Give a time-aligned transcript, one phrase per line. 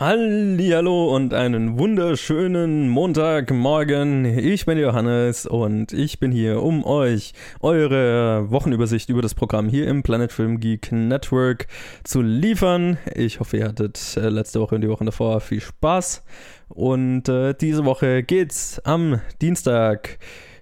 [0.00, 4.24] Hallo und einen wunderschönen Montagmorgen.
[4.24, 9.86] Ich bin Johannes und ich bin hier, um euch eure Wochenübersicht über das Programm hier
[9.88, 11.66] im Planet Film Geek Network
[12.02, 12.96] zu liefern.
[13.14, 16.24] Ich hoffe, ihr hattet äh, letzte Woche und die Wochen davor viel Spaß.
[16.70, 20.18] Und äh, diese Woche geht's am Dienstag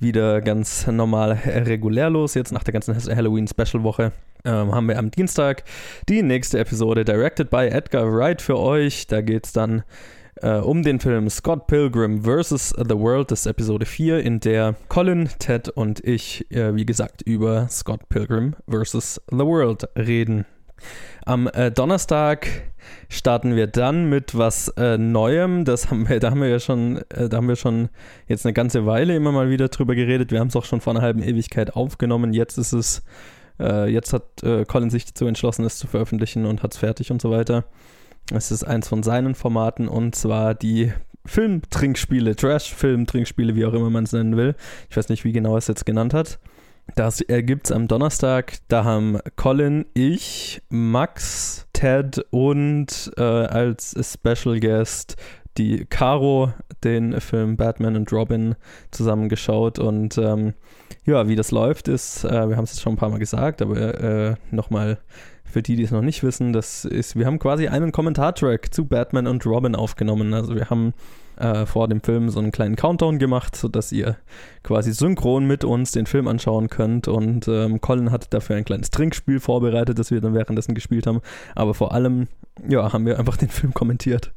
[0.00, 4.10] wieder ganz normal regulär los, jetzt nach der ganzen Halloween-Special-Woche
[4.44, 5.64] ähm, haben wir am Dienstag
[6.08, 9.06] die nächste Episode Directed by Edgar Wright für euch.
[9.06, 9.82] Da geht es dann
[10.42, 12.74] äh, um den Film Scott Pilgrim vs.
[12.76, 17.22] The World, das ist Episode 4, in der Colin, Ted und ich, äh, wie gesagt,
[17.22, 19.20] über Scott Pilgrim vs.
[19.30, 20.46] The World reden.
[21.26, 22.48] Am äh, Donnerstag
[23.08, 25.64] starten wir dann mit was äh, Neuem.
[25.64, 27.90] Das haben wir, da haben wir ja schon, äh, da haben wir schon
[28.26, 30.32] jetzt eine ganze Weile immer mal wieder drüber geredet.
[30.32, 32.32] Wir haben es auch schon vor einer halben Ewigkeit aufgenommen.
[32.32, 33.02] Jetzt ist es
[33.60, 37.10] äh, jetzt hat äh, Colin sich dazu entschlossen, es zu veröffentlichen und hat es fertig
[37.10, 37.64] und so weiter.
[38.32, 40.92] Es ist eins von seinen Formaten und zwar die
[41.26, 44.54] Filmtrinkspiele, Trash-Film-Trinkspiele, wie auch immer man es nennen will.
[44.88, 46.38] Ich weiß nicht, wie genau er es jetzt genannt hat.
[46.96, 48.58] Das ergibt es am Donnerstag.
[48.68, 55.16] Da haben Colin, ich, Max, Ted und äh, als Special Guest
[55.58, 56.52] die Caro
[56.84, 58.54] den Film Batman und Robin
[58.90, 60.54] zusammengeschaut und ähm,
[61.04, 63.62] ja, wie das läuft, ist, äh, wir haben es jetzt schon ein paar Mal gesagt,
[63.62, 64.98] aber äh, nochmal
[65.44, 68.86] für die, die es noch nicht wissen, das ist, wir haben quasi einen Kommentartrack zu
[68.86, 70.32] Batman und Robin aufgenommen.
[70.32, 70.94] Also wir haben
[71.40, 74.16] äh, vor dem Film so einen kleinen Countdown gemacht, sodass ihr
[74.62, 77.08] quasi synchron mit uns den Film anschauen könnt.
[77.08, 81.20] Und ähm, Colin hat dafür ein kleines Trinkspiel vorbereitet, das wir dann währenddessen gespielt haben.
[81.54, 82.28] Aber vor allem,
[82.68, 84.32] ja, haben wir einfach den Film kommentiert.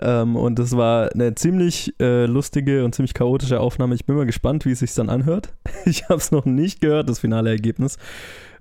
[0.00, 3.94] Ähm, und das war eine ziemlich äh, lustige und ziemlich chaotische Aufnahme.
[3.94, 5.52] Ich bin mal gespannt, wie es sich dann anhört.
[5.86, 7.96] Ich habe es noch nicht gehört, das finale Ergebnis.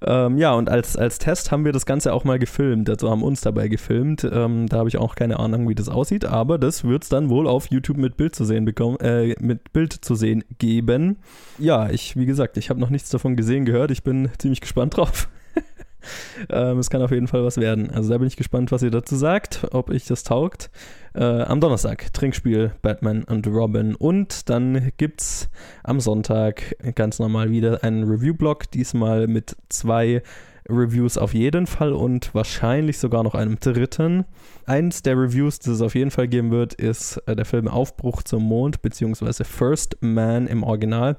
[0.06, 2.90] Ähm, ja, und als, als Test haben wir das Ganze auch mal gefilmt.
[2.90, 4.24] Also haben uns dabei gefilmt.
[4.24, 7.30] Ähm, da habe ich auch keine Ahnung, wie das aussieht, aber das wird es dann
[7.30, 11.18] wohl auf YouTube mit Bild zu sehen bekommen, äh, mit Bild zu sehen geben.
[11.58, 13.92] Ja, ich, wie gesagt, ich habe noch nichts davon gesehen, gehört.
[13.92, 15.30] Ich bin ziemlich gespannt drauf.
[16.50, 17.90] ähm, es kann auf jeden Fall was werden.
[17.92, 20.70] Also da bin ich gespannt, was ihr dazu sagt, ob ich das taugt.
[21.16, 25.50] Äh, am Donnerstag Trinkspiel Batman und Robin und dann gibt es
[25.84, 30.22] am Sonntag ganz normal wieder einen Review-Blog, diesmal mit zwei
[30.70, 34.26] Reviews auf jeden Fall und wahrscheinlich sogar noch einem dritten.
[34.66, 38.24] Eins der Reviews, das es auf jeden Fall geben wird, ist äh, der Film Aufbruch
[38.24, 41.18] zum Mond, beziehungsweise First Man im Original.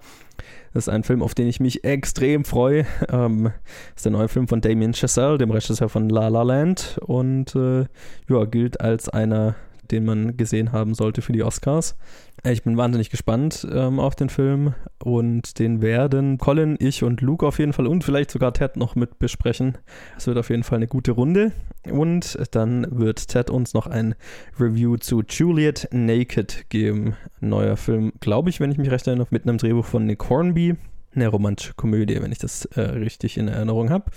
[0.73, 2.87] Das ist ein Film, auf den ich mich extrem freue.
[3.11, 6.99] Ähm, das ist der neue Film von Damien Chazelle, dem Regisseur von La La Land
[7.05, 7.87] und äh,
[8.29, 9.57] ja, gilt als einer
[9.91, 11.97] den man gesehen haben sollte für die Oscars.
[12.45, 17.21] Äh, ich bin wahnsinnig gespannt ähm, auf den Film und den werden Colin, ich und
[17.21, 19.79] Luke auf jeden Fall und vielleicht sogar Ted noch mit besprechen.
[20.17, 21.53] Es wird auf jeden Fall eine gute Runde
[21.91, 24.15] und dann wird Ted uns noch ein
[24.59, 27.15] Review zu Juliet Naked geben.
[27.41, 30.77] Neuer Film, glaube ich, wenn ich mich recht erinnere, mit einem Drehbuch von Nick Hornby.
[31.15, 34.11] Eine romantische Komödie, wenn ich das äh, richtig in Erinnerung habe.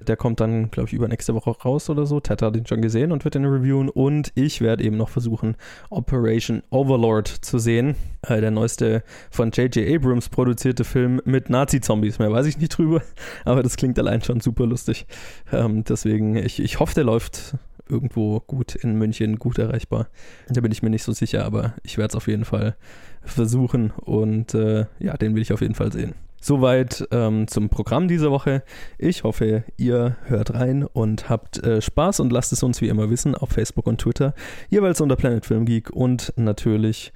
[0.00, 2.20] Der kommt dann, glaube ich, übernächste Woche raus oder so.
[2.20, 3.88] Ted hat ihn schon gesehen und wird ihn reviewen.
[3.88, 5.56] Und ich werde eben noch versuchen,
[5.90, 7.96] Operation Overlord zu sehen.
[8.22, 9.94] Äh, der neueste von J.J.
[9.94, 12.18] Abrams produzierte Film mit Nazi-Zombies.
[12.18, 13.02] Mehr weiß ich nicht drüber,
[13.44, 15.06] aber das klingt allein schon super lustig.
[15.52, 17.56] Ähm, deswegen, ich, ich hoffe, der läuft
[17.88, 20.08] irgendwo gut in München, gut erreichbar.
[20.48, 22.76] Da bin ich mir nicht so sicher, aber ich werde es auf jeden Fall
[23.22, 26.14] versuchen und äh, ja, den will ich auf jeden Fall sehen.
[26.40, 28.62] Soweit ähm, zum Programm dieser Woche.
[28.96, 33.10] Ich hoffe, ihr hört rein und habt äh, Spaß und lasst es uns wie immer
[33.10, 34.34] wissen auf Facebook und Twitter,
[34.68, 37.12] jeweils unter Planet Film Geek und natürlich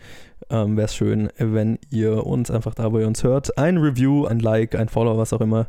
[0.51, 4.27] ähm, wäre es schön, wenn ihr uns einfach da, wo ihr uns hört, ein Review,
[4.27, 5.69] ein Like, ein Follow, was auch immer,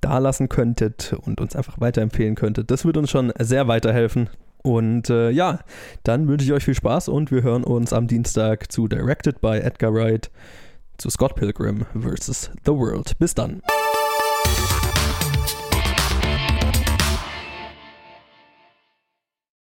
[0.00, 2.70] da lassen könntet und uns einfach weiterempfehlen könntet.
[2.70, 4.28] Das würde uns schon sehr weiterhelfen.
[4.62, 5.60] Und äh, ja,
[6.02, 9.58] dann wünsche ich euch viel Spaß und wir hören uns am Dienstag zu Directed by
[9.58, 10.30] Edgar Wright
[11.00, 12.50] zu Scott Pilgrim vs.
[12.66, 13.18] The World.
[13.18, 13.62] Bis dann.